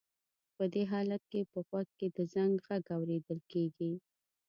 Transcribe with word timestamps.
په 0.55 0.63
دې 0.73 0.83
حالت 0.91 1.23
کې 1.31 1.41
په 1.51 1.59
غوږ 1.67 1.87
کې 1.99 2.07
د 2.17 2.17
زنګ 2.33 2.53
غږ 2.67 2.85
اورېدل 2.97 3.39
کېږي. 3.51 3.93